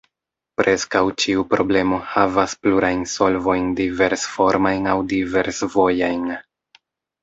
[0.61, 6.31] Preskaŭ ĉiu problemo havas plurajn solvojn diversformajn aŭ diversvojajn.